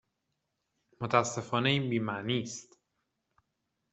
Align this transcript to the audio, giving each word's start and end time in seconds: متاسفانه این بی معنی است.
متاسفانه 1.01 1.69
این 1.69 1.89
بی 1.89 1.99
معنی 1.99 2.41
است. 2.41 2.79